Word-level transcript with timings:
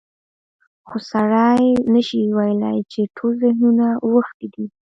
خو 0.87 0.97
سړی 1.11 1.65
نشي 1.93 2.21
ویلی 2.37 2.77
چې 2.91 3.01
ټول 3.15 3.31
ذهنیتونه 3.41 3.87
اوښتي 4.05 4.47
دي. 4.53 4.65